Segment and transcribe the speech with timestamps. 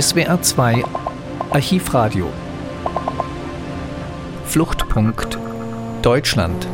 [0.00, 0.84] SWR 2
[1.50, 2.28] Archivradio
[4.44, 5.36] Fluchtpunkt
[6.02, 6.68] Deutschland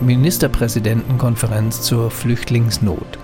[0.00, 3.18] Ministerpräsidentenkonferenz zur Flüchtlingsnot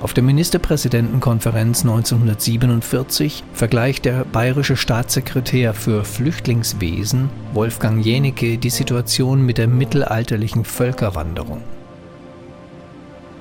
[0.00, 9.58] auf der Ministerpräsidentenkonferenz 1947 vergleicht der bayerische Staatssekretär für Flüchtlingswesen Wolfgang Jenecke die Situation mit
[9.58, 11.62] der mittelalterlichen Völkerwanderung.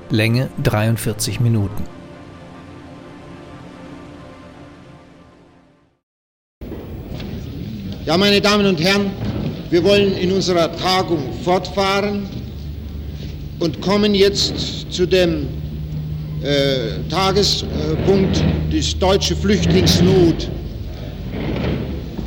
[0.10, 1.99] Länge 43 Minuten.
[8.10, 9.12] Ja, meine Damen und Herren,
[9.70, 12.28] wir wollen in unserer Tagung fortfahren
[13.60, 15.46] und kommen jetzt zu dem
[16.42, 20.50] äh, Tagespunkt des deutsche Flüchtlingsnot.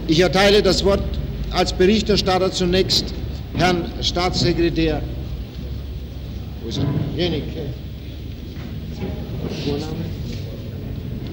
[0.06, 1.02] Ich erteile das Wort
[1.50, 3.06] als Berichterstatter zunächst
[3.54, 5.02] Herrn Staatssekretär
[6.62, 6.84] wo ist er?
[7.20, 7.62] Jenecke.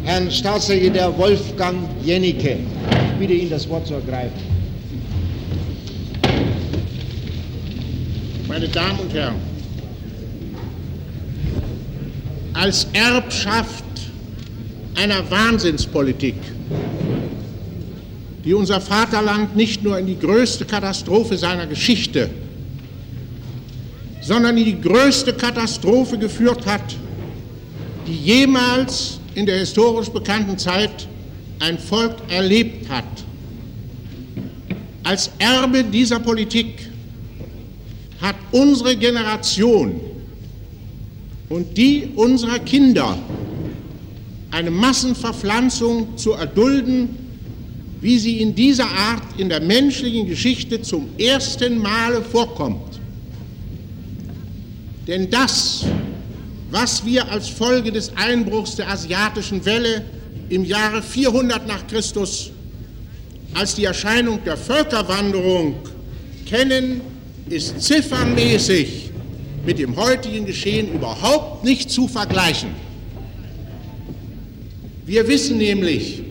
[0.04, 2.58] Herrn Staatssekretär Wolfgang Jennecke.
[2.58, 4.40] Ich bitte ihn, das Wort zu ergreifen.
[8.48, 9.36] Meine Damen und Herren,
[12.54, 13.84] als Erbschaft
[14.96, 16.36] einer Wahnsinnspolitik,
[18.44, 22.30] die unser Vaterland nicht nur in die größte Katastrophe seiner Geschichte,
[24.22, 26.96] sondern in die größte Katastrophe geführt hat,
[28.08, 31.08] die jemals in der historisch bekannten Zeit
[31.60, 33.06] ein Volk erlebt hat.
[35.04, 36.90] Als Erbe dieser Politik
[38.22, 40.02] hat unsere Generation
[41.48, 43.18] und die unserer Kinder
[44.52, 47.08] eine Massenverpflanzung zu erdulden,
[48.02, 53.00] wie sie in dieser Art in der menschlichen Geschichte zum ersten Male vorkommt.
[55.08, 55.86] Denn das,
[56.72, 60.06] was wir als Folge des Einbruchs der asiatischen Welle
[60.50, 62.52] im Jahre 400 nach Christus
[63.54, 65.76] als die Erscheinung der Völkerwanderung
[66.46, 67.02] kennen,
[67.50, 69.12] ist ziffernmäßig
[69.66, 72.70] mit dem heutigen Geschehen überhaupt nicht zu vergleichen.
[75.06, 76.22] Wir wissen nämlich,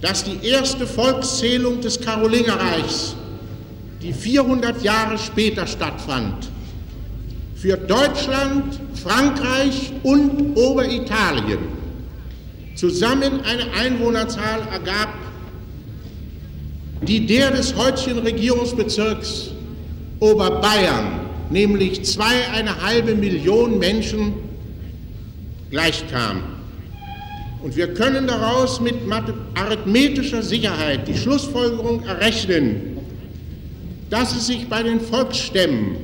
[0.00, 3.16] dass die erste Volkszählung des Karolingerreichs,
[4.00, 6.48] die 400 Jahre später stattfand,
[7.60, 11.58] für Deutschland, Frankreich und Oberitalien
[12.76, 15.12] zusammen eine Einwohnerzahl ergab,
[17.02, 19.50] die der des heutigen Regierungsbezirks
[20.20, 21.20] Oberbayern
[21.50, 24.34] nämlich zweieinhalb Millionen Menschen
[25.70, 26.42] gleichkam.
[27.62, 28.94] Und wir können daraus mit
[29.54, 32.98] arithmetischer Sicherheit die Schlussfolgerung errechnen,
[34.10, 35.96] dass es sich bei den Volksstämmen,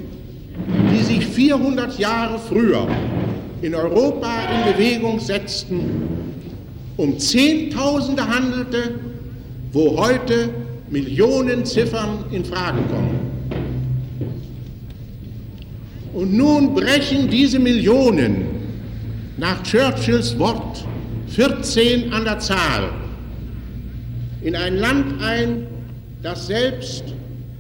[1.15, 2.87] sich 400 Jahre früher
[3.63, 5.81] in Europa in Bewegung setzten,
[6.97, 8.95] um Zehntausende handelte,
[9.73, 10.51] wo heute
[10.91, 13.21] Millionen Ziffern in Frage kommen.
[16.13, 18.47] Und nun brechen diese Millionen
[19.37, 20.85] nach Churchills Wort
[21.29, 22.91] 14 an der Zahl
[24.43, 25.67] in ein Land ein,
[26.23, 27.05] das selbst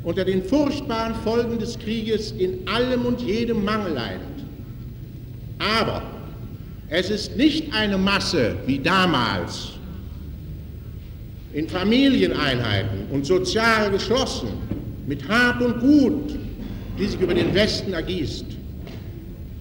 [0.04, 4.20] unter den furchtbaren Folgen des Krieges in allem und jedem Mangel leidet.
[5.59, 6.03] Aber
[6.88, 9.70] es ist nicht eine Masse wie damals
[11.54, 14.48] in Familieneinheiten und sozial geschlossen,
[15.06, 16.38] mit Hab und Gut,
[16.98, 18.47] die sich über den Westen ergießt,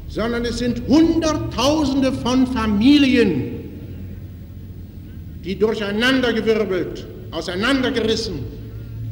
[0.09, 3.69] sondern es sind Hunderttausende von Familien,
[5.43, 8.39] die durcheinandergewirbelt, auseinandergerissen,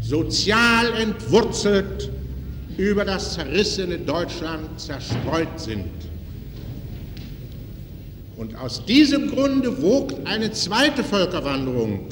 [0.02, 2.10] sozial entwurzelt
[2.78, 5.86] über das zerrissene Deutschland zerstreut sind.
[8.36, 12.08] Und aus diesem Grunde wogt eine zweite Völkerwanderung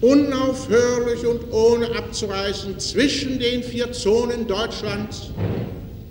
[0.00, 5.30] unaufhörlich und ohne abzureißen zwischen den vier Zonen Deutschlands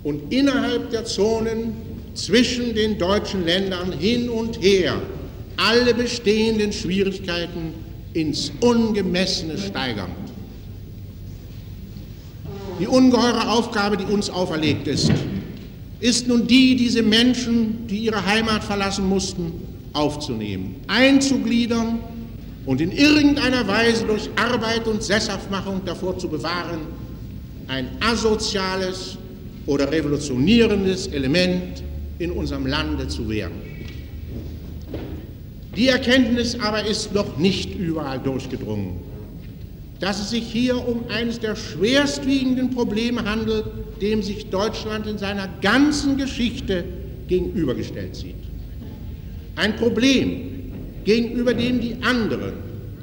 [0.04, 1.74] und innerhalb der Zonen
[2.14, 4.94] zwischen den deutschen Ländern hin und her
[5.56, 7.74] alle bestehenden Schwierigkeiten
[8.12, 10.10] ins Ungemessene steigernd.
[12.78, 15.12] Die ungeheure Aufgabe, die uns auferlegt ist,
[16.00, 19.52] ist nun die, diese Menschen, die ihre Heimat verlassen mussten,
[19.92, 22.00] aufzunehmen, einzugliedern
[22.64, 26.80] und in irgendeiner Weise durch Arbeit und Sesshaftmachung davor zu bewahren,
[27.68, 29.18] ein asoziales
[29.66, 31.82] oder revolutionierendes Element
[32.18, 33.69] in unserem Lande zu werden.
[35.76, 38.96] Die Erkenntnis aber ist noch nicht überall durchgedrungen,
[40.00, 43.66] dass es sich hier um eines der schwerstwiegenden Probleme handelt,
[44.00, 46.84] dem sich Deutschland in seiner ganzen Geschichte
[47.28, 48.34] gegenübergestellt sieht.
[49.56, 50.72] Ein Problem,
[51.04, 52.54] gegenüber dem die anderen,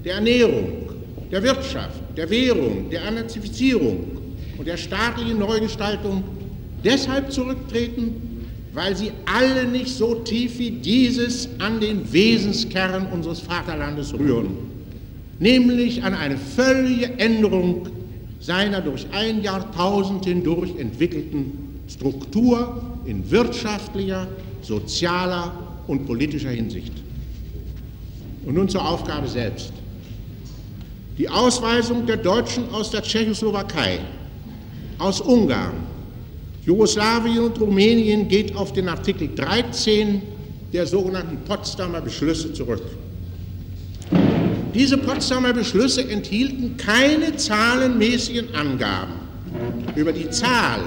[0.03, 0.89] der Ernährung,
[1.31, 4.07] der Wirtschaft, der Währung, der Anazifizierung
[4.57, 6.23] und der staatlichen Neugestaltung
[6.83, 8.26] deshalb zurücktreten,
[8.77, 14.49] weil sie alle nicht so tief wie dieses an den Wesenskern unseres Vaterlandes rühren,
[15.39, 17.87] nämlich an eine völlige Änderung
[18.39, 24.27] seiner durch ein Jahrtausend hindurch entwickelten Struktur in wirtschaftlicher,
[24.61, 25.53] sozialer
[25.87, 26.93] und politischer Hinsicht.
[28.45, 29.73] Und nun zur Aufgabe selbst.
[31.17, 33.97] Die Ausweisung der Deutschen aus der Tschechoslowakei,
[34.99, 35.73] aus Ungarn,
[36.67, 40.21] Jugoslawien und Rumänien geht auf den Artikel 13
[40.73, 42.81] der sogenannten Potsdamer Beschlüsse zurück.
[44.73, 49.13] Diese Potsdamer Beschlüsse enthielten keine zahlenmäßigen Angaben
[49.95, 50.81] über die Zahl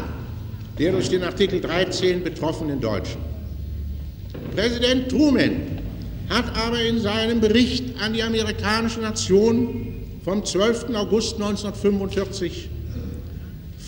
[0.78, 3.20] der durch den Artikel 13 betroffenen Deutschen.
[4.54, 5.62] Präsident Truman
[6.28, 9.94] hat aber in seinem Bericht an die amerikanische Nation
[10.24, 10.94] vom 12.
[10.94, 12.68] August 1945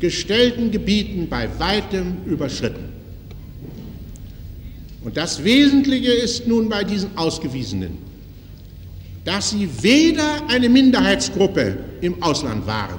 [0.00, 2.90] gestellten Gebieten bei weitem überschritten.
[5.02, 7.96] Und das Wesentliche ist nun bei diesen Ausgewiesenen,
[9.24, 12.98] dass sie weder eine Minderheitsgruppe im Ausland waren,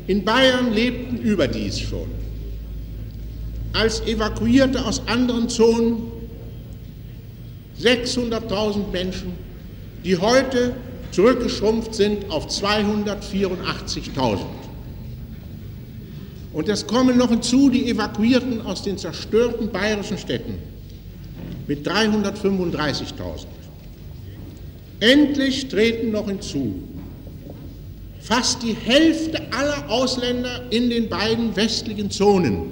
[0.07, 2.10] In Bayern lebten überdies schon
[3.74, 6.12] als Evakuierte aus anderen Zonen
[7.79, 9.31] 600.000 Menschen,
[10.03, 10.75] die heute
[11.12, 14.39] zurückgeschrumpft sind auf 284.000.
[16.51, 20.55] Und es kommen noch hinzu die Evakuierten aus den zerstörten bayerischen Städten
[21.67, 23.45] mit 335.000.
[25.01, 26.75] Endlich treten noch hinzu
[28.22, 32.72] fast die Hälfte aller Ausländer in den beiden westlichen Zonen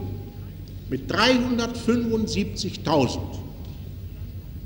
[0.90, 3.20] mit 375.000,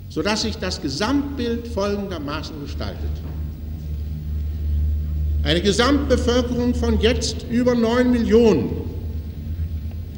[0.10, 3.10] sodass sich das Gesamtbild folgendermaßen gestaltet.
[5.44, 8.70] Eine Gesamtbevölkerung von jetzt über 9 Millionen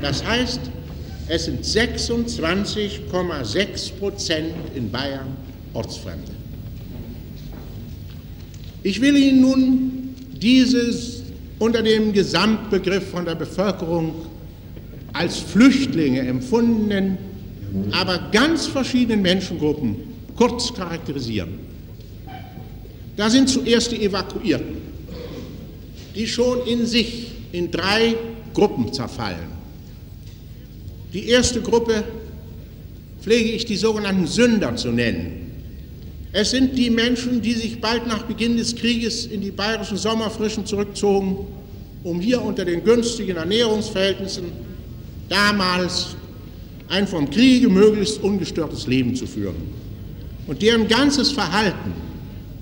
[0.00, 0.60] Das heißt,
[1.28, 5.36] es sind 26,6 Prozent in Bayern
[5.74, 6.32] Ortsfremde.
[8.82, 11.22] Ich will Ihnen nun dieses
[11.58, 14.14] unter dem Gesamtbegriff von der Bevölkerung
[15.12, 17.18] als Flüchtlinge empfundenen,
[17.90, 19.96] aber ganz verschiedenen Menschengruppen
[20.36, 21.58] kurz charakterisieren.
[23.18, 24.76] Da sind zuerst die Evakuierten,
[26.14, 28.14] die schon in sich in drei
[28.54, 29.48] Gruppen zerfallen.
[31.12, 32.04] Die erste Gruppe
[33.20, 35.50] pflege ich die sogenannten Sünder zu nennen.
[36.30, 40.64] Es sind die Menschen, die sich bald nach Beginn des Krieges in die bayerischen Sommerfrischen
[40.64, 41.38] zurückzogen,
[42.04, 44.44] um hier unter den günstigen Ernährungsverhältnissen
[45.28, 46.14] damals
[46.88, 49.56] ein vom Kriege möglichst ungestörtes Leben zu führen
[50.46, 52.07] und deren ganzes Verhalten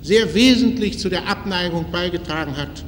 [0.07, 2.85] sehr wesentlich zu der Abneigung beigetragen hat,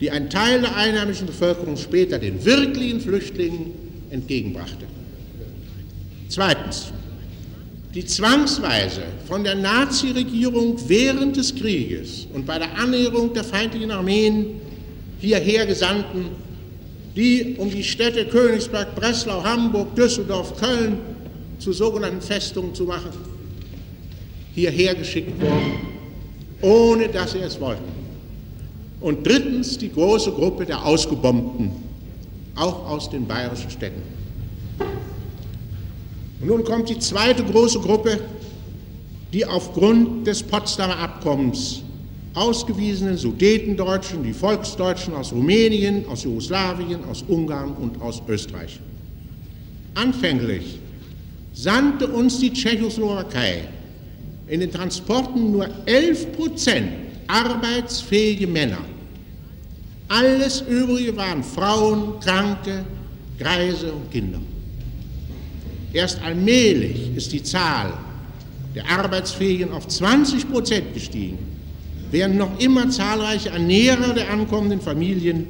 [0.00, 3.72] die ein Teil der einheimischen Bevölkerung später den wirklichen Flüchtlingen
[4.10, 4.86] entgegenbrachte.
[6.28, 6.92] Zweitens,
[7.92, 14.46] die zwangsweise von der Nazi-Regierung während des Krieges und bei der Annäherung der feindlichen Armeen
[15.18, 16.26] hierher gesandten,
[17.16, 20.98] die um die Städte Königsberg, Breslau, Hamburg, Düsseldorf, Köln
[21.58, 23.10] zu sogenannten Festungen zu machen,
[24.54, 25.99] hierher geschickt worden,
[26.62, 27.84] ohne dass sie es wollten.
[29.00, 31.70] Und drittens die große Gruppe der Ausgebombten,
[32.54, 34.02] auch aus den bayerischen Städten.
[36.40, 38.20] Und nun kommt die zweite große Gruppe,
[39.32, 41.82] die aufgrund des Potsdamer Abkommens
[42.34, 48.78] ausgewiesenen Sudetendeutschen, die Volksdeutschen aus Rumänien, aus Jugoslawien, aus Ungarn und aus Österreich.
[49.94, 50.78] Anfänglich
[51.52, 53.64] sandte uns die Tschechoslowakei
[54.50, 56.88] in den Transporten nur 11 Prozent
[57.28, 58.80] arbeitsfähige Männer.
[60.08, 62.84] Alles Übrige waren Frauen, Kranke,
[63.38, 64.40] Greise und Kinder.
[65.92, 67.92] Erst allmählich ist die Zahl
[68.74, 71.38] der Arbeitsfähigen auf 20 Prozent gestiegen,
[72.10, 75.46] während noch immer zahlreiche Ernährer der ankommenden Familien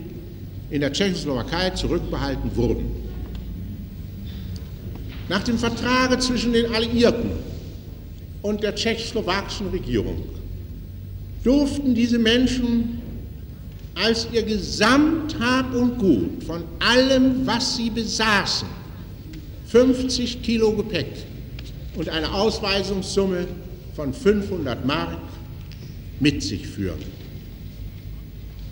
[0.71, 2.85] in der Tschechoslowakei zurückbehalten wurden.
[5.31, 7.50] Nach dem Vertrag zwischen den Alliierten
[8.43, 10.23] und der tschechoslowakischen Regierung
[11.43, 13.01] durften diese Menschen
[13.95, 18.69] als ihr Gesamthab und Gut von allem, was sie besaßen,
[19.67, 21.09] 50 Kilo Gepäck
[21.97, 23.47] und eine Ausweisungssumme
[23.95, 25.19] von 500 Mark
[26.19, 26.99] mit sich führen.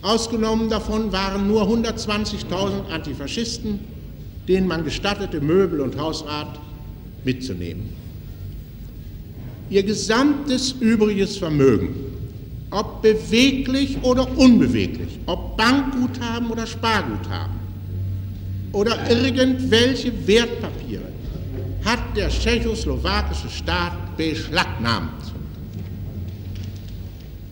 [0.00, 3.80] Ausgenommen davon waren nur 120.000 Antifaschisten,
[4.46, 6.58] denen man gestattete, Möbel und Hausrat
[7.24, 7.92] mitzunehmen.
[9.70, 11.94] Ihr gesamtes übriges Vermögen,
[12.70, 17.58] ob beweglich oder unbeweglich, ob Bankguthaben oder Sparguthaben,
[18.72, 21.08] oder irgendwelche Wertpapiere
[21.84, 25.32] hat der tschechoslowakische Staat beschlagnahmt.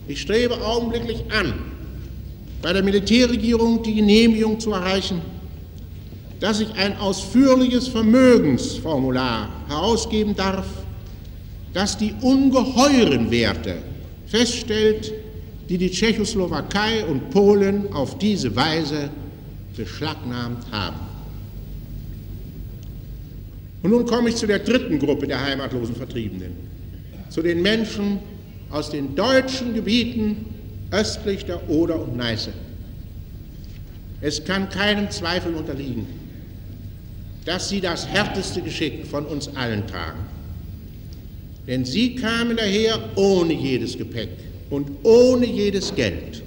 [0.07, 1.53] Ich strebe augenblicklich an,
[2.61, 5.21] bei der Militärregierung die Genehmigung zu erreichen,
[6.39, 10.65] dass ich ein ausführliches Vermögensformular herausgeben darf,
[11.77, 13.75] das die ungeheuren Werte
[14.25, 15.13] feststellt,
[15.69, 19.11] die die Tschechoslowakei und Polen auf diese Weise
[19.75, 20.95] beschlagnahmt haben.
[23.83, 26.53] Und nun komme ich zu der dritten Gruppe der heimatlosen Vertriebenen,
[27.29, 28.21] zu den Menschen
[28.71, 30.47] aus den deutschen Gebieten
[30.89, 32.53] östlich der Oder und Neiße.
[34.21, 36.07] Es kann keinem Zweifel unterliegen,
[37.45, 40.36] dass sie das härteste Geschick von uns allen tragen.
[41.67, 44.29] Denn sie kamen daher ohne jedes Gepäck
[44.69, 46.41] und ohne jedes Geld,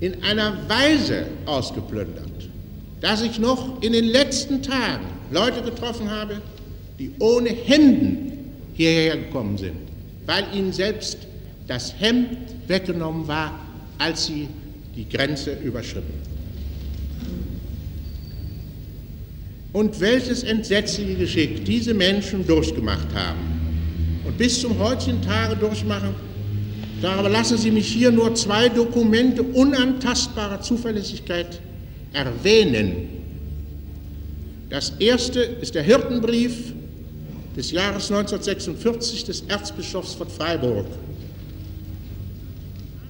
[0.00, 2.48] in einer Weise ausgeplündert,
[3.00, 6.42] dass ich noch in den letzten Tagen Leute getroffen habe,
[6.98, 8.32] die ohne Hemden
[8.74, 9.76] hierher gekommen sind,
[10.26, 11.18] weil ihnen selbst
[11.66, 13.58] das Hemd weggenommen war,
[13.98, 14.48] als sie
[14.94, 16.35] die Grenze überschritten.
[19.76, 24.22] Und welches entsetzliche Geschick diese Menschen durchgemacht haben.
[24.24, 26.14] Und bis zum heutigen Tage durchmachen,
[27.02, 31.60] darüber lassen Sie mich hier nur zwei Dokumente unantastbarer Zuverlässigkeit
[32.14, 33.06] erwähnen,
[34.70, 36.72] das erste ist der Hirtenbrief
[37.54, 40.86] des Jahres 1946 des Erzbischofs von Freiburg,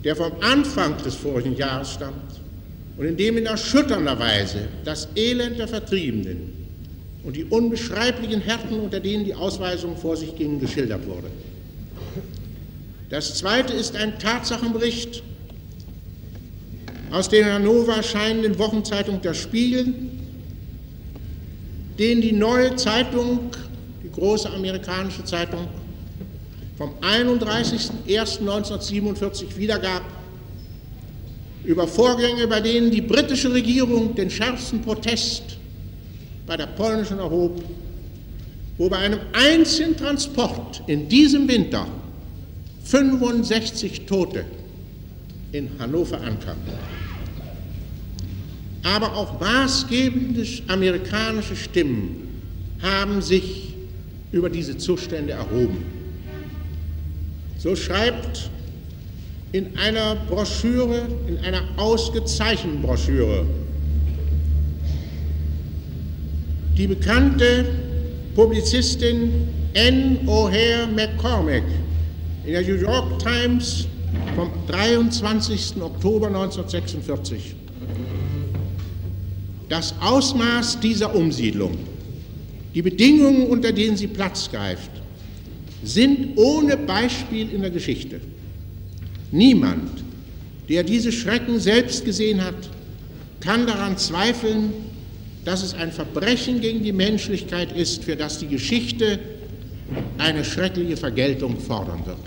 [0.02, 2.40] der vom Anfang des vorigen Jahres stammt
[2.96, 6.55] und in dem in erschütternder Weise das Elend der Vertriebenen
[7.26, 11.26] und die unbeschreiblichen Härten, unter denen die Ausweisung vor sich ging, geschildert wurde.
[13.10, 15.24] Das zweite ist ein Tatsachenbericht
[17.10, 19.92] aus der Hannover erscheinenden Wochenzeitung Der Spiegel,
[21.98, 23.50] den die neue Zeitung,
[24.04, 25.66] die große amerikanische Zeitung,
[26.78, 30.02] vom 31.01.1947 wiedergab,
[31.64, 35.56] über Vorgänge, bei denen die britische Regierung den schärfsten Protest
[36.46, 37.62] bei der polnischen erhob,
[38.78, 41.86] wo bei einem einzigen Transport in diesem Winter
[42.84, 44.44] 65 Tote
[45.52, 46.62] in Hannover ankamen.
[48.82, 52.28] Aber auch maßgebende amerikanische Stimmen
[52.80, 53.74] haben sich
[54.30, 55.84] über diese Zustände erhoben.
[57.58, 58.50] So schreibt
[59.50, 63.46] in einer Broschüre, in einer ausgezeichneten Broschüre,
[66.76, 67.64] die bekannte
[68.34, 71.64] Publizistin Anne O'Hare McCormack
[72.44, 73.86] in der New York Times
[74.34, 75.80] vom 23.
[75.80, 77.54] Oktober 1946.
[79.68, 81.76] Das Ausmaß dieser Umsiedlung,
[82.74, 84.90] die Bedingungen, unter denen sie Platz greift,
[85.82, 88.20] sind ohne Beispiel in der Geschichte.
[89.32, 90.04] Niemand,
[90.68, 92.54] der diese Schrecken selbst gesehen hat,
[93.40, 94.72] kann daran zweifeln,
[95.46, 99.20] dass es ein Verbrechen gegen die Menschlichkeit ist, für das die Geschichte
[100.18, 102.18] eine schreckliche Vergeltung fordern wird.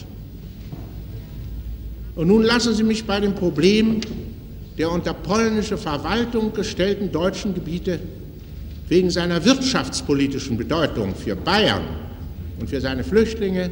[2.16, 4.00] Und nun lassen Sie mich bei dem Problem
[4.78, 8.00] der unter polnische Verwaltung gestellten deutschen Gebiete
[8.88, 11.84] wegen seiner wirtschaftspolitischen Bedeutung für Bayern
[12.58, 13.70] und für seine Flüchtlinge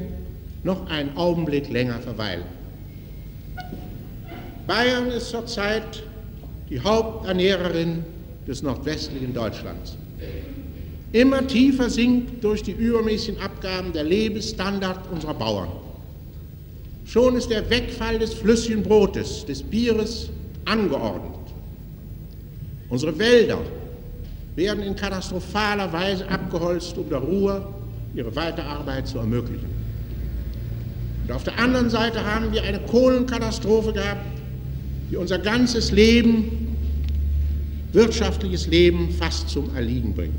[0.63, 2.43] noch einen Augenblick länger verweilen.
[4.67, 6.03] Bayern ist zurzeit
[6.69, 8.03] die Haupternährerin
[8.47, 9.97] des nordwestlichen Deutschlands.
[11.11, 15.69] Immer tiefer sinkt durch die übermäßigen Abgaben der Lebensstandard unserer Bauern.
[17.05, 20.29] Schon ist der Wegfall des flüssigen Brotes, des Bieres
[20.65, 21.33] angeordnet.
[22.89, 23.59] Unsere Wälder
[24.55, 27.73] werden in katastrophaler Weise abgeholzt, um der Ruhr
[28.13, 29.69] ihre Weiterarbeit zu ermöglichen.
[31.27, 34.25] Und auf der anderen Seite haben wir eine Kohlenkatastrophe gehabt,
[35.09, 36.66] die unser ganzes Leben
[37.93, 40.33] wirtschaftliches Leben fast zum Erliegen bringt.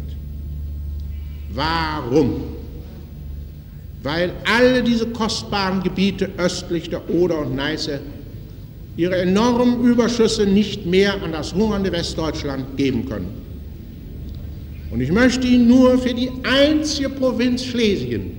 [1.49, 2.43] Warum?
[4.03, 8.01] Weil alle diese kostbaren Gebiete östlich der Oder und Neiße
[8.97, 13.29] ihre enormen Überschüsse nicht mehr an das hungernde Westdeutschland geben können.
[14.91, 18.33] Und ich möchte Ihnen nur für die einzige Provinz Schlesien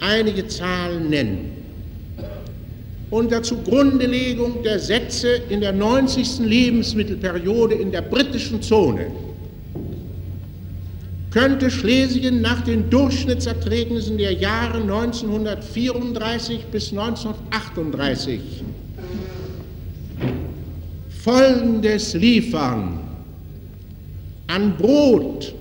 [0.00, 1.57] einige Zahlen nennen
[3.10, 6.40] unter Zugrundelegung der Sätze in der 90.
[6.40, 9.06] Lebensmittelperiode in der britischen Zone
[11.30, 18.40] könnte Schlesien nach den Durchschnittserträgnissen der Jahre 1934 bis 1938
[21.10, 23.00] Folgendes liefern
[24.46, 25.54] an Brot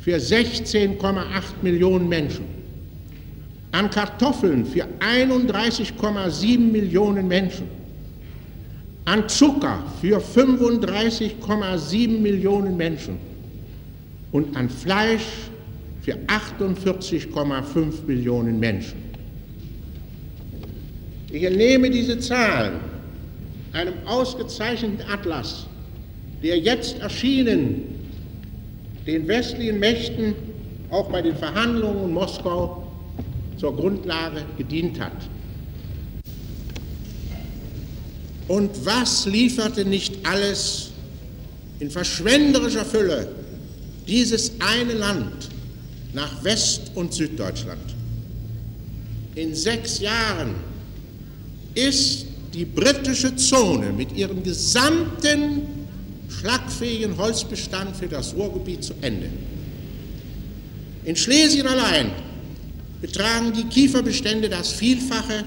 [0.00, 1.16] für 16,8
[1.62, 2.51] Millionen Menschen
[3.72, 7.66] an Kartoffeln für 31,7 Millionen Menschen,
[9.06, 13.16] an Zucker für 35,7 Millionen Menschen
[14.30, 15.24] und an Fleisch
[16.02, 19.02] für 48,5 Millionen Menschen.
[21.30, 22.74] Ich entnehme diese Zahlen
[23.72, 25.66] einem ausgezeichneten Atlas,
[26.42, 27.84] der jetzt erschienen
[29.06, 30.34] den westlichen Mächten
[30.90, 32.81] auch bei den Verhandlungen in Moskau
[33.62, 35.12] zur Grundlage gedient hat.
[38.48, 40.90] Und was lieferte nicht alles
[41.78, 43.28] in verschwenderischer Fülle
[44.08, 45.48] dieses eine Land
[46.12, 47.94] nach West- und Süddeutschland?
[49.36, 50.56] In sechs Jahren
[51.76, 55.62] ist die britische Zone mit ihrem gesamten
[56.28, 59.28] schlagfähigen Holzbestand für das Ruhrgebiet zu Ende.
[61.04, 62.10] In Schlesien allein
[63.02, 65.44] betragen die Kieferbestände das Vielfache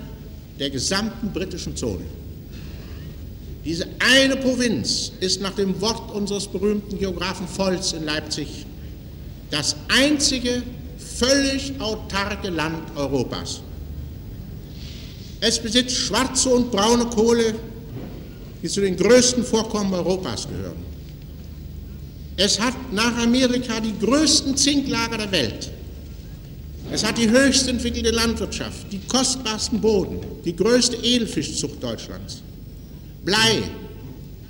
[0.60, 2.06] der gesamten britischen Zone.
[3.64, 8.66] Diese eine Provinz ist nach dem Wort unseres berühmten Geographen Volz in Leipzig
[9.50, 10.62] das einzige
[10.98, 13.62] völlig autarke Land Europas.
[15.40, 17.56] Es besitzt schwarze und braune Kohle,
[18.62, 20.84] die zu den größten Vorkommen Europas gehören.
[22.38, 25.72] Es hat nach Amerika die größten Zinklager der Welt.
[26.92, 32.42] Es hat die höchst entwickelte Landwirtschaft, die kostbarsten Boden, die größte Edelfischzucht Deutschlands.
[33.24, 33.64] Blei,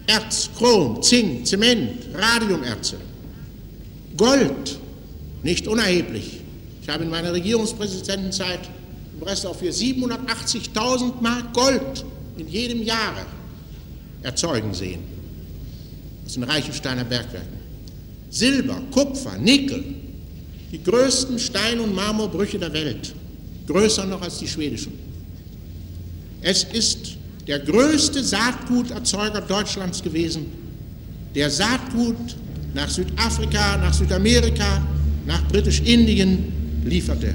[0.08, 2.98] Erz, Chrom, Zink, Zement, Radiumerze.
[4.18, 4.78] Gold,
[5.44, 6.42] nicht unerheblich.
[6.82, 8.70] Ich habe in meiner Regierungspräsidentenzeit
[9.14, 12.06] in Breslau für 780.000 Mark Gold
[12.38, 13.26] in jedem Jahre
[14.22, 15.16] erzeugen sehen.
[16.26, 17.60] aus den Reichensteiner Bergwerken.
[18.30, 19.84] Silber, Kupfer, Nickel,
[20.76, 23.16] die größten Stein- und Marmorbrüche der Welt,
[23.66, 24.92] größer noch als die schwedischen.
[26.42, 27.16] Es ist
[27.48, 30.48] der größte Saatguterzeuger Deutschlands gewesen,
[31.34, 32.36] der Saatgut
[32.74, 34.86] nach Südafrika, nach Südamerika,
[35.26, 36.52] nach Britisch-Indien
[36.84, 37.34] lieferte.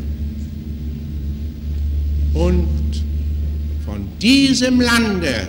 [2.35, 3.03] Und
[3.87, 5.49] von diesem Lande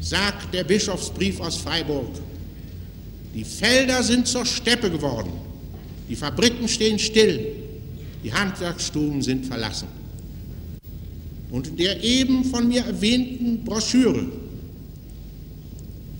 [0.00, 2.14] sagt der Bischofsbrief aus Freiburg,
[3.34, 5.45] die Felder sind zur Steppe geworden,
[6.08, 7.46] die Fabriken stehen still,
[8.22, 9.88] die Handwerksstuben sind verlassen.
[11.50, 14.26] Und in der eben von mir erwähnten Broschüre,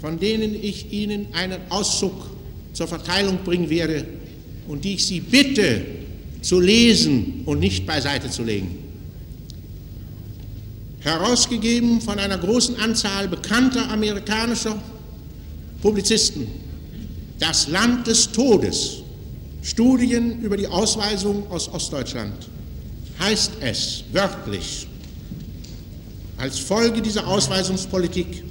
[0.00, 2.12] von denen ich Ihnen einen Auszug
[2.72, 4.06] zur Verteilung bringen werde
[4.68, 5.82] und die ich Sie bitte
[6.42, 8.78] zu lesen und nicht beiseite zu legen.
[11.00, 14.80] Herausgegeben von einer großen Anzahl bekannter amerikanischer
[15.80, 16.46] Publizisten,
[17.38, 19.02] das Land des Todes,
[19.66, 22.34] Studien über die Ausweisung aus Ostdeutschland,
[23.18, 24.86] heißt es wörtlich,
[26.36, 28.44] als Folge dieser Ausweisungspolitik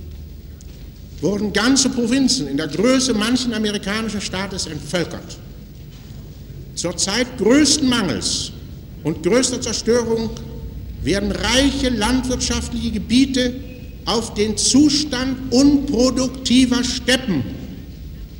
[1.21, 5.37] wurden ganze Provinzen in der Größe manchen amerikanischen Staates entvölkert.
[6.75, 8.51] Zur Zeit größten Mangels
[9.05, 10.31] und größter Zerstörung
[11.01, 13.53] werden reiche landwirtschaftliche Gebiete
[14.03, 17.64] auf den Zustand unproduktiver Steppen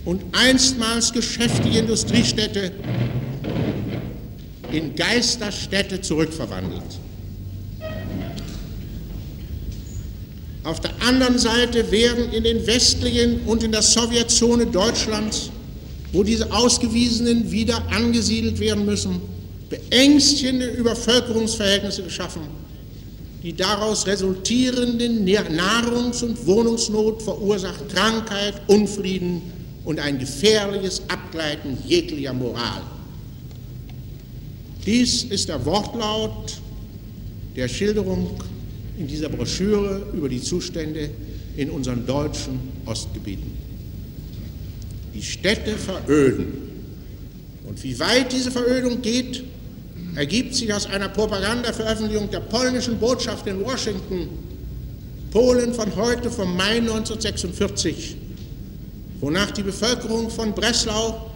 [0.06, 2.72] und einstmals geschäftige Industriestädte
[4.72, 6.84] in Geisterstädte zurückverwandelt.
[10.64, 15.52] Auf der anderen Seite werden in den westlichen und in der Sowjetzone Deutschlands,
[16.12, 19.22] wo diese Ausgewiesenen wieder angesiedelt werden müssen,
[19.70, 22.42] beängstigende Übervölkerungsverhältnisse geschaffen.
[23.44, 29.55] Die daraus resultierende Nahrungs- und Wohnungsnot verursacht Krankheit, Unfrieden
[29.86, 32.82] und ein gefährliches Abgleiten jeglicher Moral.
[34.86, 36.60] Dies ist der Wortlaut
[37.56, 38.44] der Schilderung
[39.00, 41.10] in dieser Broschüre über die Zustände
[41.56, 43.52] in unseren deutschen Ostgebieten.
[45.14, 46.66] Die Städte veröden.
[47.68, 49.44] Und wie weit diese Verödung geht,
[50.16, 54.30] ergibt sich aus einer Propagandaveröffentlichung der polnischen Botschaft in Washington,
[55.32, 58.18] Polen von heute, vom Mai 1946,
[59.22, 61.32] wonach die Bevölkerung von Breslau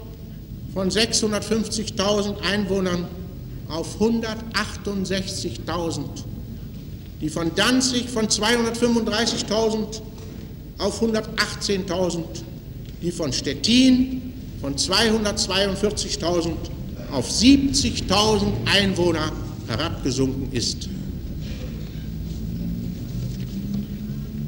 [0.73, 3.07] von 650.000 Einwohnern
[3.69, 6.03] auf 168.000
[7.21, 10.01] die von Danzig von 235.000
[10.77, 12.23] auf 118.000,
[13.01, 16.51] die von Stettin von 242.000
[17.11, 19.31] auf 70.000 Einwohner
[19.67, 20.87] herabgesunken ist.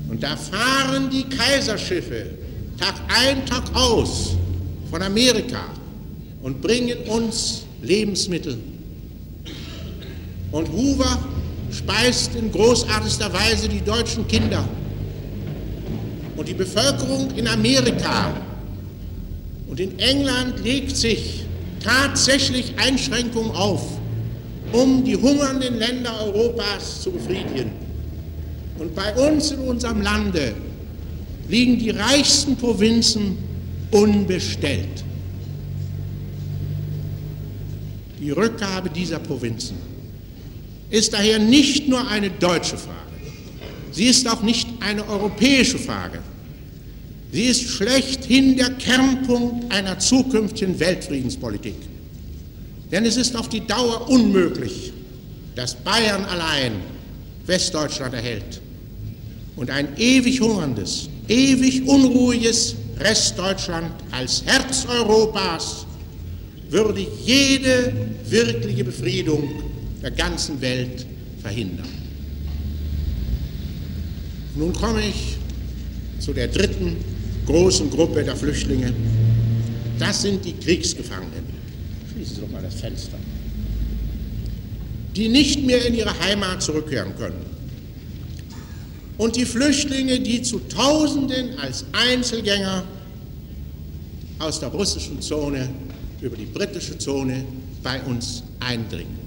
[0.10, 2.41] Und da fahren die Kaiserschiffe
[2.82, 4.36] Tag ein, Tag aus
[4.90, 5.66] von Amerika
[6.42, 8.58] und bringen uns Lebensmittel.
[10.52, 11.20] Und Hoover
[11.72, 14.68] speist in großartigster Weise die deutschen Kinder.
[16.36, 18.34] Und die Bevölkerung in Amerika
[19.68, 21.46] und in England legt sich
[21.84, 23.84] tatsächlich Einschränkungen auf,
[24.72, 27.72] um die hungernden Länder Europas zu befriedigen.
[28.80, 30.56] Und bei uns in unserem Lande
[31.48, 33.38] liegen die reichsten Provinzen
[33.92, 35.04] unbestellt.
[38.20, 39.78] Die Rückgabe dieser Provinzen
[40.90, 42.98] ist daher nicht nur eine deutsche Frage,
[43.92, 46.20] sie ist auch nicht eine europäische Frage,
[47.32, 51.76] sie ist schlechthin der Kernpunkt einer zukünftigen Weltfriedenspolitik.
[52.92, 54.92] Denn es ist auf die Dauer unmöglich,
[55.56, 56.74] dass Bayern allein
[57.46, 58.62] Westdeutschland erhält
[59.56, 65.86] und ein ewig hungerndes, ewig unruhiges Restdeutschland als Herz Europas
[66.70, 67.94] würde jede
[68.26, 69.50] wirkliche Befriedung
[70.02, 71.06] der ganzen Welt
[71.42, 71.88] verhindern.
[74.56, 75.38] Nun komme ich
[76.20, 76.98] zu der dritten
[77.46, 78.94] großen Gruppe der Flüchtlinge.
[79.98, 81.46] Das sind die Kriegsgefangenen.
[82.12, 83.18] Schließen Sie doch mal das Fenster.
[85.16, 87.51] Die nicht mehr in ihre Heimat zurückkehren können.
[89.22, 92.84] Und die Flüchtlinge, die zu Tausenden als Einzelgänger
[94.40, 95.70] aus der russischen Zone
[96.22, 97.46] über die britische Zone
[97.84, 99.22] bei uns eindringen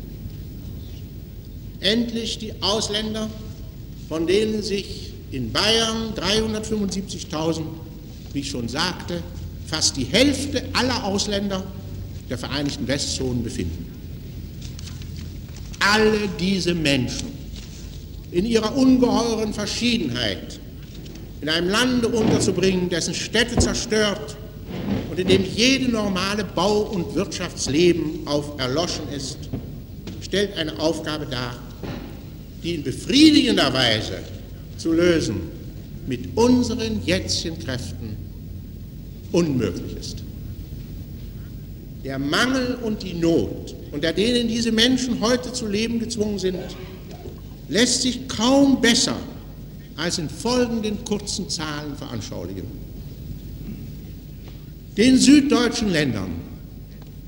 [1.84, 3.28] endlich die Ausländer,
[4.08, 7.62] von denen sich in Bayern 375.000,
[8.32, 9.22] wie ich schon sagte,
[9.66, 11.62] fast die Hälfte aller Ausländer
[12.28, 13.86] der Vereinigten Westzonen befinden.
[15.78, 17.33] Alle diese Menschen
[18.34, 20.58] in ihrer ungeheuren Verschiedenheit
[21.40, 24.36] in einem Lande unterzubringen, dessen Städte zerstört
[25.10, 29.38] und in dem jede normale Bau- und Wirtschaftsleben auf erloschen ist,
[30.20, 31.56] stellt eine Aufgabe dar,
[32.62, 34.18] die in befriedigender Weise
[34.78, 35.42] zu lösen
[36.08, 38.16] mit unseren jetzigen Kräften
[39.30, 40.24] unmöglich ist.
[42.02, 46.58] Der Mangel und die Not, unter denen diese Menschen heute zu leben gezwungen sind,
[47.68, 49.16] lässt sich kaum besser
[49.96, 52.64] als in folgenden kurzen Zahlen veranschauligen.
[54.96, 56.30] Den süddeutschen Ländern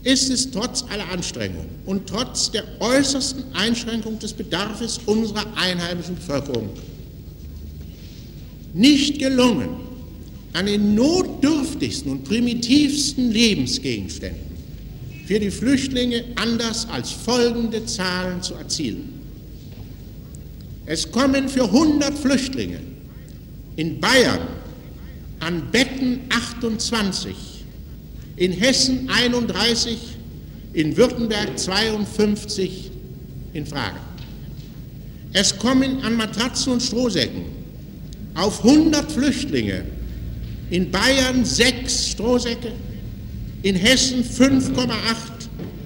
[0.04, 6.70] ist es trotz aller Anstrengungen und trotz der äußersten Einschränkung des Bedarfs unserer einheimischen Bevölkerung
[8.72, 9.70] nicht gelungen,
[10.52, 14.46] an den notdürftigsten und primitivsten Lebensgegenständen
[15.26, 19.15] für die Flüchtlinge anders als folgende Zahlen zu erzielen.
[20.86, 22.78] Es kommen für 100 Flüchtlinge
[23.74, 24.40] in Bayern
[25.40, 27.34] an Betten 28,
[28.36, 29.98] in Hessen 31,
[30.72, 32.90] in Württemberg 52
[33.52, 33.96] in Frage.
[35.32, 37.44] Es kommen an Matratzen und Strohsäcken
[38.34, 39.84] auf 100 Flüchtlinge
[40.70, 42.72] in Bayern 6 Strohsäcke,
[43.62, 44.88] in Hessen 5,8,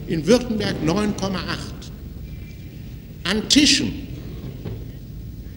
[0.09, 1.37] in Württemberg 9,8.
[3.25, 4.10] An Tischen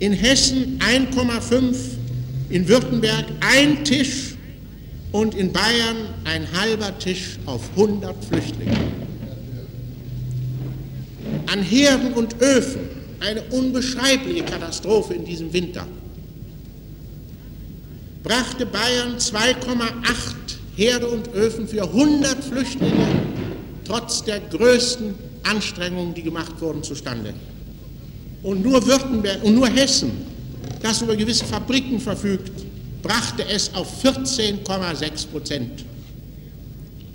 [0.04, 1.76] in Hessen 1,5,
[2.50, 4.36] in Württemberg ein Tisch
[5.14, 8.76] und in Bayern ein halber Tisch auf 100 Flüchtlinge.
[11.50, 12.82] An Herden und Öfen
[13.22, 15.88] eine unbeschreibliche Katastrophe in diesem Winter.
[18.24, 19.56] Brachte Bayern 2,8
[20.76, 23.08] Herde und Öfen für 100 Flüchtlinge
[23.86, 27.34] trotz der größten Anstrengungen, die gemacht wurden, zustande
[28.44, 30.12] und nur Württemberg und nur Hessen,
[30.82, 32.52] das über gewisse Fabriken verfügt,
[33.02, 35.86] brachte es auf 14,6 Prozent,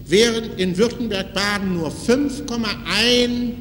[0.06, 3.52] während in Württemberg-Baden nur 5,1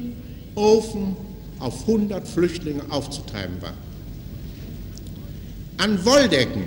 [0.54, 1.16] Ofen
[1.58, 3.74] auf 100 Flüchtlinge aufzutreiben war.
[5.76, 6.64] An Wolldecken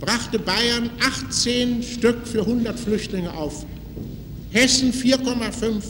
[0.00, 3.66] brachte Bayern 18 Stück für 100 Flüchtlinge auf,
[4.50, 5.82] Hessen 4,5,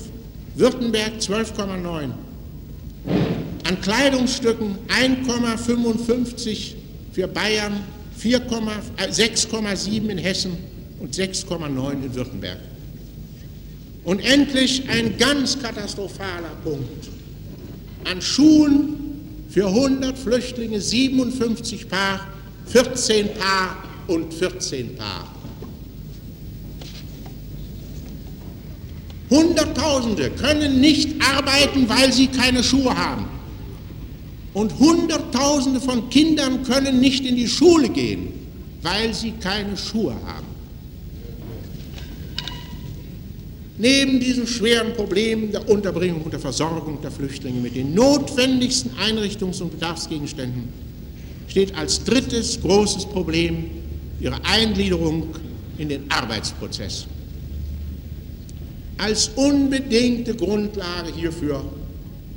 [0.54, 2.10] Württemberg 12,9.
[3.72, 6.74] An Kleidungsstücken 1,55
[7.10, 7.80] für Bayern,
[8.20, 10.58] 6,7 äh, in Hessen
[11.00, 12.58] und 6,9 in Württemberg.
[14.04, 17.08] Und endlich ein ganz katastrophaler Punkt.
[18.04, 22.28] An Schuhen für 100 Flüchtlinge 57 Paar,
[22.66, 25.34] 14 Paar und 14 Paar.
[29.30, 33.31] Hunderttausende können nicht arbeiten, weil sie keine Schuhe haben.
[34.54, 38.28] Und Hunderttausende von Kindern können nicht in die Schule gehen,
[38.82, 40.52] weil sie keine Schuhe haben.
[43.78, 49.62] Neben diesen schweren Problemen der Unterbringung und der Versorgung der Flüchtlinge mit den notwendigsten Einrichtungs-
[49.62, 50.68] und Bedarfsgegenständen
[51.48, 53.64] steht als drittes großes Problem
[54.20, 55.34] ihre Eingliederung
[55.78, 57.06] in den Arbeitsprozess.
[58.98, 61.64] Als unbedingte Grundlage hierfür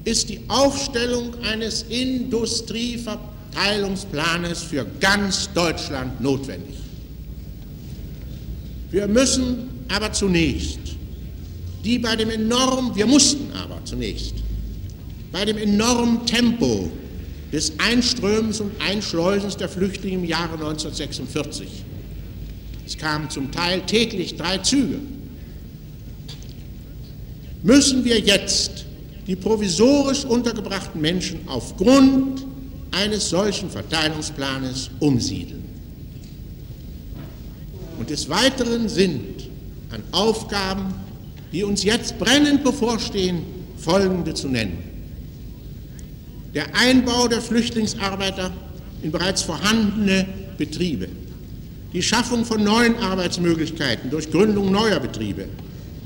[0.05, 6.77] ist die Aufstellung eines Industrieverteilungsplanes für ganz Deutschland notwendig.
[8.91, 10.79] Wir müssen aber zunächst
[11.83, 14.33] die bei dem enormen, wir mussten aber zunächst
[15.31, 16.89] bei dem enormen Tempo
[17.51, 21.67] des Einströmens und Einschleusens der Flüchtlinge im Jahre 1946.
[22.87, 24.99] Es kamen zum Teil täglich drei Züge
[27.65, 28.84] müssen wir jetzt
[29.27, 32.45] die provisorisch untergebrachten Menschen aufgrund
[32.91, 35.63] eines solchen Verteilungsplanes umsiedeln.
[37.97, 39.49] Und des Weiteren sind
[39.91, 40.93] an Aufgaben,
[41.51, 43.41] die uns jetzt brennend bevorstehen,
[43.77, 44.77] folgende zu nennen.
[46.53, 48.51] Der Einbau der Flüchtlingsarbeiter
[49.01, 50.25] in bereits vorhandene
[50.57, 51.07] Betriebe,
[51.93, 55.47] die Schaffung von neuen Arbeitsmöglichkeiten durch Gründung neuer Betriebe,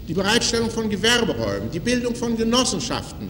[0.09, 3.27] die Bereitstellung von Gewerberäumen, die Bildung von Genossenschaften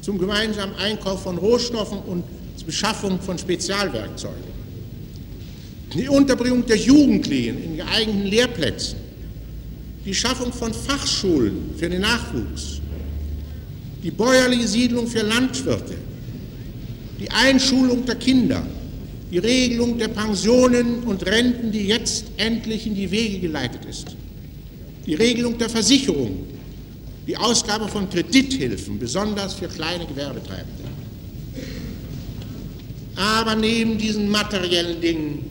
[0.00, 2.22] zum gemeinsamen Einkauf von Rohstoffen und
[2.56, 4.44] zur Beschaffung von Spezialwerkzeugen,
[5.92, 8.96] die Unterbringung der Jugendlichen in geeigneten Lehrplätzen,
[10.04, 12.80] die Schaffung von Fachschulen für den Nachwuchs,
[14.04, 15.96] die bäuerliche Siedlung für Landwirte,
[17.18, 18.62] die Einschulung der Kinder,
[19.32, 24.14] die Regelung der Pensionen und Renten, die jetzt endlich in die Wege geleitet ist
[25.06, 26.46] die Regelung der Versicherung,
[27.26, 30.84] die Ausgabe von Kredithilfen, besonders für kleine Gewerbetreibende.
[33.16, 35.50] Aber neben diesen materiellen Dingen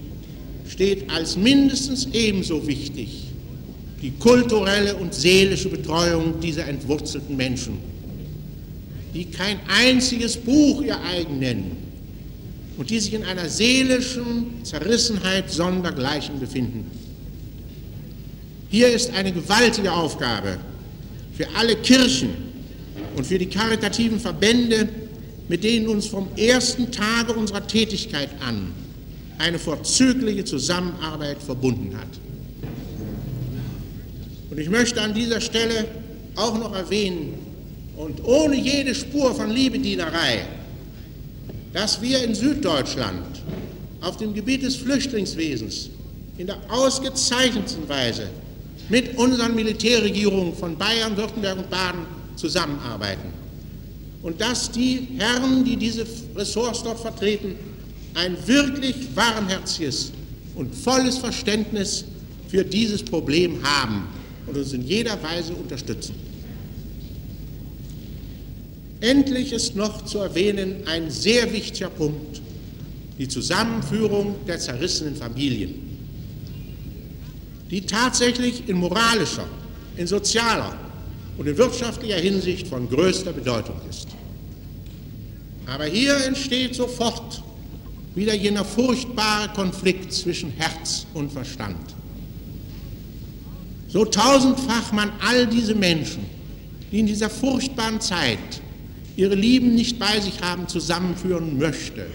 [0.67, 3.25] steht als mindestens ebenso wichtig
[4.01, 7.79] die kulturelle und seelische Betreuung dieser entwurzelten Menschen,
[9.13, 11.77] die kein einziges Buch ihr eigen nennen
[12.77, 16.89] und die sich in einer seelischen Zerrissenheit sondergleichen befinden.
[18.69, 20.59] Hier ist eine gewaltige Aufgabe
[21.33, 22.29] für alle Kirchen
[23.15, 24.87] und für die karitativen Verbände,
[25.47, 28.71] mit denen uns vom ersten Tage unserer Tätigkeit an
[29.39, 32.07] eine vorzügliche Zusammenarbeit verbunden hat.
[34.51, 35.85] Und ich möchte an dieser Stelle
[36.35, 37.33] auch noch erwähnen,
[37.95, 40.45] und ohne jede Spur von Liebedienerei,
[41.73, 43.41] dass wir in Süddeutschland
[43.99, 45.89] auf dem Gebiet des Flüchtlingswesens
[46.37, 48.29] in der ausgezeichnetsten Weise
[48.89, 52.01] mit unseren Militärregierungen von Bayern, Württemberg und Baden
[52.35, 53.29] zusammenarbeiten.
[54.21, 57.55] Und dass die Herren, die diese Ressorts dort vertreten,
[58.15, 60.11] ein wirklich warmherziges
[60.55, 62.03] und volles Verständnis
[62.47, 64.07] für dieses Problem haben
[64.47, 66.15] und uns in jeder Weise unterstützen.
[69.01, 72.41] Endlich ist noch zu erwähnen ein sehr wichtiger Punkt,
[73.17, 75.88] die Zusammenführung der zerrissenen Familien,
[77.69, 79.45] die tatsächlich in moralischer,
[79.97, 80.75] in sozialer
[81.37, 84.07] und in wirtschaftlicher Hinsicht von größter Bedeutung ist.
[85.65, 87.43] Aber hier entsteht sofort
[88.15, 91.77] wieder jener furchtbare Konflikt zwischen Herz und Verstand.
[93.87, 96.25] So tausendfach man all diese Menschen,
[96.91, 98.61] die in dieser furchtbaren Zeit
[99.15, 102.07] ihre Lieben nicht bei sich haben, zusammenführen möchte.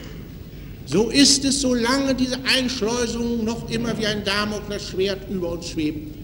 [0.86, 6.14] So ist es, solange diese Einschleusung noch immer wie ein Damoklesschwert über uns schwebt,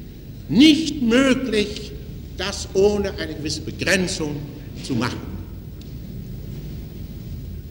[0.49, 1.93] nicht möglich,
[2.37, 4.37] das ohne eine gewisse Begrenzung
[4.83, 5.21] zu machen.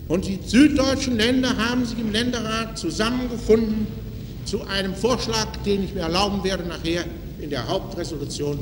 [0.07, 3.85] Und die süddeutschen Länder haben sich im Länderrat zusammengefunden
[4.45, 7.05] zu einem Vorschlag, den ich mir erlauben werde, nachher
[7.39, 8.57] in der Hauptresolution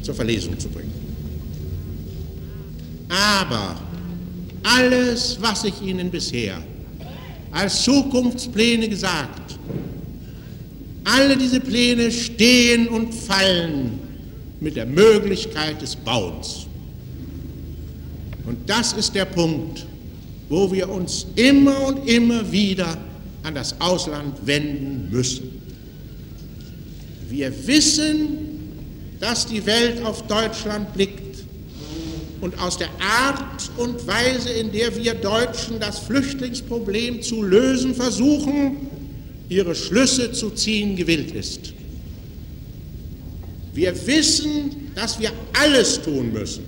[0.00, 0.92] zur Verlesung zu bringen.
[3.10, 3.76] Aber
[4.62, 6.62] alles, was ich Ihnen bisher
[7.50, 9.58] als Zukunftspläne gesagt,
[11.04, 13.98] alle diese Pläne stehen und fallen
[14.60, 16.66] mit der Möglichkeit des Bauens.
[18.46, 19.86] Und das ist der Punkt,
[20.48, 22.96] wo wir uns immer und immer wieder
[23.42, 25.60] an das Ausland wenden müssen.
[27.28, 28.28] Wir wissen,
[29.20, 31.27] dass die Welt auf Deutschland blickt
[32.40, 38.88] und aus der Art und Weise, in der wir Deutschen das Flüchtlingsproblem zu lösen versuchen,
[39.48, 41.72] ihre Schlüsse zu ziehen gewillt ist.
[43.74, 46.64] Wir wissen, dass wir alles tun müssen,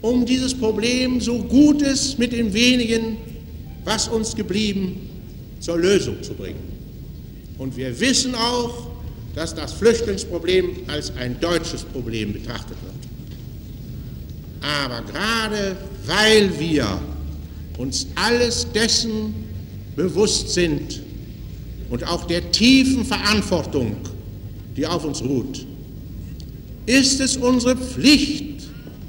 [0.00, 3.16] um dieses Problem so gut es mit dem wenigen,
[3.84, 5.08] was uns geblieben,
[5.60, 6.72] zur Lösung zu bringen.
[7.58, 8.88] Und wir wissen auch,
[9.34, 13.01] dass das Flüchtlingsproblem als ein deutsches Problem betrachtet wird.
[14.62, 17.00] Aber gerade weil wir
[17.78, 19.34] uns alles dessen
[19.96, 21.00] bewusst sind
[21.90, 23.96] und auch der tiefen Verantwortung,
[24.76, 25.66] die auf uns ruht,
[26.86, 28.62] ist es unsere Pflicht,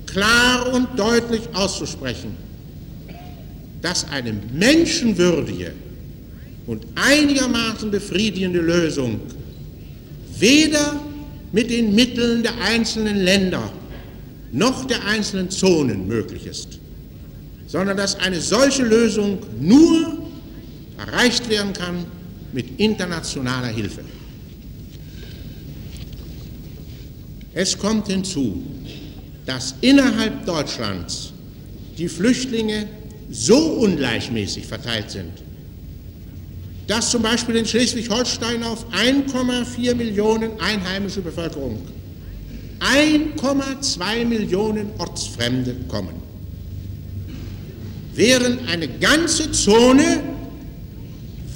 [0.05, 2.35] klar und deutlich auszusprechen,
[3.81, 5.73] dass eine menschenwürdige
[6.67, 9.19] und einigermaßen befriedigende Lösung
[10.37, 10.99] weder
[11.51, 13.71] mit den Mitteln der einzelnen Länder
[14.53, 16.79] noch der einzelnen Zonen möglich ist,
[17.67, 20.19] sondern dass eine solche Lösung nur
[20.97, 22.05] erreicht werden kann
[22.53, 24.01] mit internationaler Hilfe.
[27.53, 28.63] Es kommt hinzu,
[29.45, 31.33] dass innerhalb Deutschlands
[31.97, 32.87] die Flüchtlinge
[33.31, 35.31] so ungleichmäßig verteilt sind,
[36.87, 41.79] dass zum Beispiel in Schleswig-Holstein auf 1,4 Millionen einheimische Bevölkerung
[42.83, 46.21] 1,2 Millionen Ortsfremde kommen.
[48.13, 50.21] Während eine ganze Zone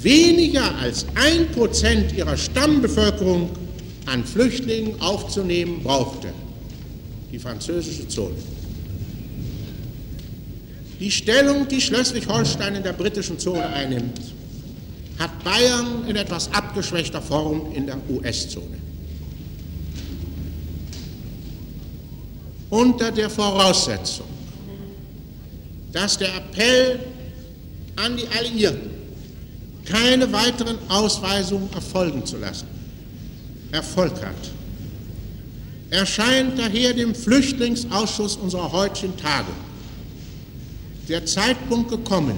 [0.01, 3.49] weniger als ein Prozent ihrer Stammbevölkerung
[4.05, 6.29] an Flüchtlingen aufzunehmen brauchte,
[7.31, 8.35] die französische Zone.
[10.99, 14.19] Die Stellung, die Schleswig-Holstein in der britischen Zone einnimmt,
[15.19, 18.77] hat Bayern in etwas abgeschwächter Form in der US-Zone.
[22.69, 24.27] Unter der Voraussetzung,
[25.91, 26.99] dass der Appell
[27.95, 28.89] an die Alliierten,
[29.85, 32.67] keine weiteren Ausweisungen erfolgen zu lassen,
[33.71, 34.35] Erfolg hat,
[35.89, 39.55] erscheint daher dem Flüchtlingsausschuss unserer heutigen Tagung
[41.07, 42.37] der Zeitpunkt gekommen,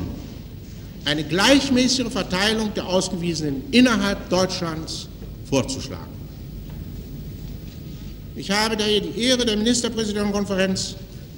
[1.05, 5.07] eine gleichmäßige Verteilung der Ausgewiesenen innerhalb Deutschlands
[5.49, 6.18] vorzuschlagen.
[8.39, 10.95] Ich habe daher die Ehre der Ministerpräsidentenkonferenz,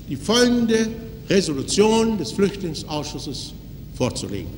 [0.08, 0.88] die folgende
[1.28, 3.54] Resolution des Flüchtlingsausschusses
[3.96, 4.52] vorzulegen.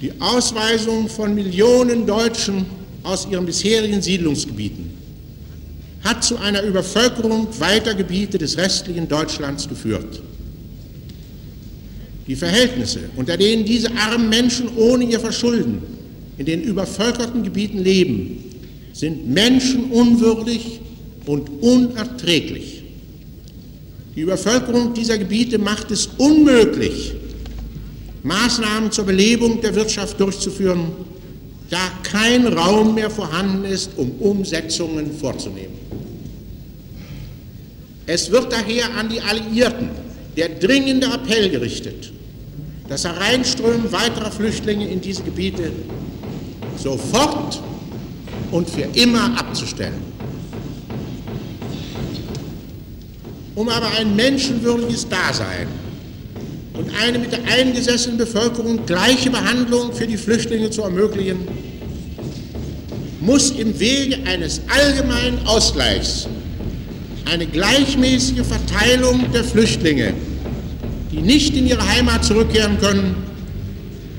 [0.00, 2.66] Die Ausweisung von Millionen Deutschen
[3.02, 4.90] aus ihren bisherigen Siedlungsgebieten
[6.04, 10.22] hat zu einer Übervölkerung weiter Gebiete des restlichen Deutschlands geführt.
[12.28, 15.82] Die Verhältnisse, unter denen diese armen Menschen ohne ihr Verschulden
[16.38, 18.53] in den übervölkerten Gebieten leben,
[18.94, 20.80] sind menschenunwürdig
[21.26, 22.84] und unerträglich.
[24.14, 27.12] Die Übervölkerung dieser Gebiete macht es unmöglich,
[28.22, 30.92] Maßnahmen zur Belebung der Wirtschaft durchzuführen,
[31.68, 35.74] da kein Raum mehr vorhanden ist, um Umsetzungen vorzunehmen.
[38.06, 39.88] Es wird daher an die Alliierten
[40.36, 42.12] der dringende Appell gerichtet,
[42.88, 45.72] das Hereinströmen weiterer Flüchtlinge in diese Gebiete
[46.76, 47.60] sofort
[48.54, 50.00] und für immer abzustellen.
[53.56, 55.66] Um aber ein menschenwürdiges Dasein
[56.74, 61.48] und eine mit der eingesessenen Bevölkerung gleiche Behandlung für die Flüchtlinge zu ermöglichen,
[63.20, 66.28] muss im Wege eines allgemeinen Ausgleichs
[67.32, 70.14] eine gleichmäßige Verteilung der Flüchtlinge,
[71.10, 73.16] die nicht in ihre Heimat zurückkehren können,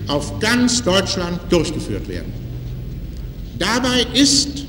[0.07, 2.44] auf ganz Deutschland durchgeführt werden.
[3.57, 4.65] Dabei ist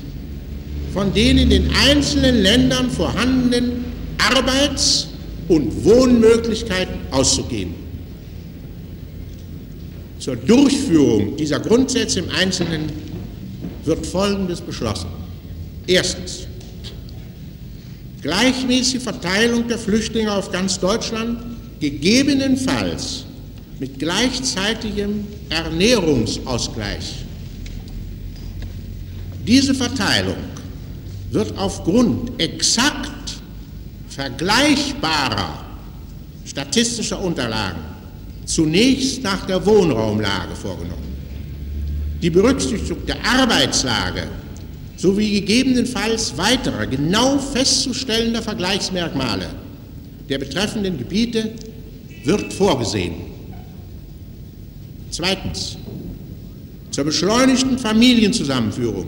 [0.93, 3.85] von den in den einzelnen Ländern vorhandenen
[4.17, 5.07] Arbeits-
[5.47, 7.73] und Wohnmöglichkeiten auszugehen.
[10.19, 12.91] Zur Durchführung dieser Grundsätze im Einzelnen
[13.85, 15.07] wird Folgendes beschlossen.
[15.85, 16.47] Erstens.
[18.21, 21.39] Gleichmäßige Verteilung der Flüchtlinge auf ganz Deutschland,
[21.79, 23.25] gegebenenfalls
[23.79, 27.26] mit gleichzeitigem Ernährungsausgleich.
[29.47, 30.35] Diese Verteilung
[31.31, 33.37] wird aufgrund exakt
[34.09, 35.65] vergleichbarer
[36.45, 37.79] statistischer Unterlagen
[38.45, 41.15] zunächst nach der Wohnraumlage vorgenommen.
[42.21, 44.27] Die Berücksichtigung der Arbeitslage
[44.97, 49.47] sowie gegebenenfalls weiterer genau festzustellender Vergleichsmerkmale
[50.27, 51.53] der betreffenden Gebiete
[52.25, 53.15] wird vorgesehen.
[55.09, 55.77] Zweitens.
[56.91, 59.05] Zur beschleunigten Familienzusammenführung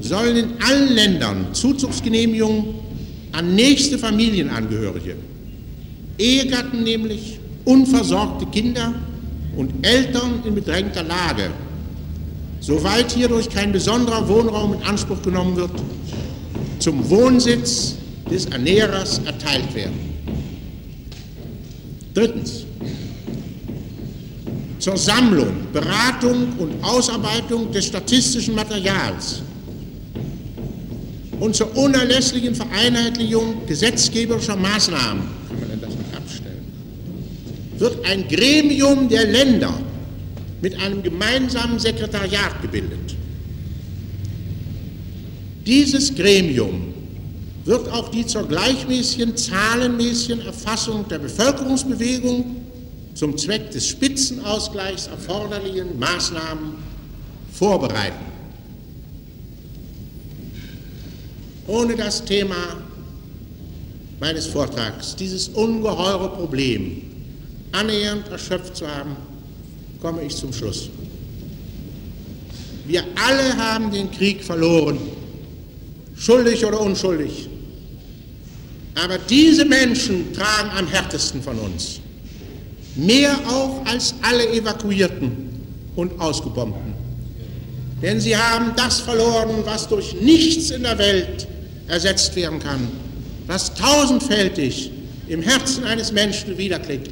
[0.00, 2.74] sollen in allen Ländern Zuzugsgenehmigungen
[3.32, 5.16] an nächste Familienangehörige,
[6.18, 8.94] Ehegatten nämlich, unversorgte Kinder
[9.56, 11.50] und Eltern in bedrängter Lage,
[12.60, 15.70] soweit hierdurch kein besonderer Wohnraum in Anspruch genommen wird,
[16.78, 17.96] zum Wohnsitz
[18.30, 19.98] des Ernährers erteilt werden.
[22.14, 22.64] Drittens.
[24.78, 29.42] Zur Sammlung, Beratung und Ausarbeitung des statistischen Materials
[31.40, 36.64] und zur unerlässlichen Vereinheitlichung gesetzgeberischer Maßnahmen, kann man denn das nicht abstellen,
[37.78, 39.72] wird ein Gremium der Länder
[40.60, 43.14] mit einem gemeinsamen Sekretariat gebildet.
[45.64, 46.94] Dieses Gremium
[47.64, 52.56] wird auch die zur gleichmäßigen, zahlenmäßigen Erfassung der Bevölkerungsbewegung
[53.14, 56.76] zum Zweck des Spitzenausgleichs erforderlichen Maßnahmen
[57.52, 58.37] vorbereiten.
[61.68, 62.56] Ohne das Thema
[64.18, 67.02] meines Vortrags, dieses ungeheure Problem
[67.72, 69.14] annähernd erschöpft zu haben,
[70.00, 70.88] komme ich zum Schluss.
[72.86, 74.98] Wir alle haben den Krieg verloren,
[76.16, 77.48] schuldig oder unschuldig.
[78.94, 82.00] Aber diese Menschen tragen am härtesten von uns,
[82.96, 85.50] mehr auch als alle Evakuierten
[85.94, 86.94] und Ausgebombten.
[88.02, 91.46] Denn sie haben das verloren, was durch nichts in der Welt
[91.88, 92.88] ersetzt werden kann,
[93.46, 94.90] was tausendfältig
[95.28, 97.10] im Herzen eines Menschen wiederklingt,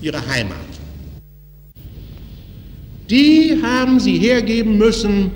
[0.00, 0.56] ihre Heimat.
[3.10, 5.30] Die haben sie hergeben müssen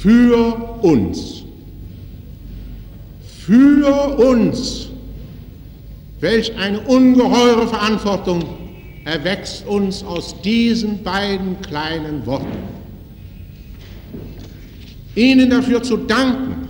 [0.00, 1.44] für uns.
[3.44, 4.88] Für uns.
[6.20, 8.42] Welch eine ungeheure Verantwortung
[9.04, 12.46] erwächst uns aus diesen beiden kleinen Worten.
[15.14, 16.65] Ihnen dafür zu danken,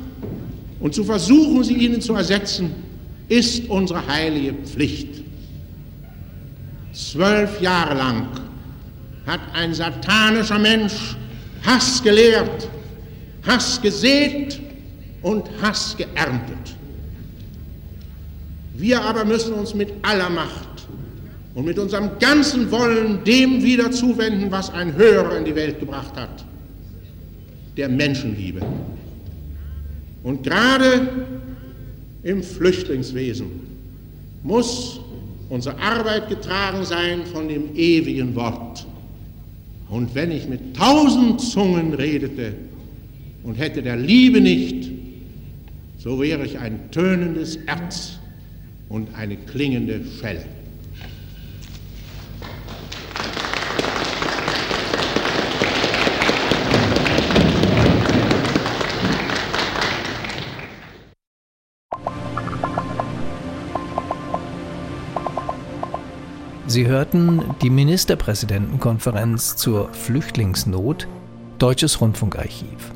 [0.81, 2.71] und zu versuchen, sie ihnen zu ersetzen,
[3.29, 5.23] ist unsere heilige Pflicht.
[6.93, 8.29] Zwölf Jahre lang
[9.27, 11.17] hat ein satanischer Mensch
[11.65, 12.69] Hass gelehrt,
[13.47, 14.61] Hass gesät
[15.23, 16.77] und Hass geerntet.
[18.77, 20.87] Wir aber müssen uns mit aller Macht
[21.55, 26.15] und mit unserem ganzen Wollen dem wieder zuwenden, was ein Höherer in die Welt gebracht
[26.15, 26.45] hat,
[27.77, 28.61] der Menschenliebe.
[30.27, 31.09] Und gerade
[32.25, 33.47] im Flüchtlingswesen
[34.43, 34.99] muss
[35.49, 38.85] unsere Arbeit getragen sein von dem ewigen Wort.
[39.89, 42.55] Und wenn ich mit tausend Zungen redete
[43.45, 44.91] und hätte der Liebe nicht,
[45.99, 48.19] so wäre ich ein tönendes Erz
[48.89, 50.45] und eine klingende Schelle.
[66.77, 71.09] Sie hörten die Ministerpräsidentenkonferenz zur Flüchtlingsnot,
[71.57, 72.93] Deutsches Rundfunkarchiv.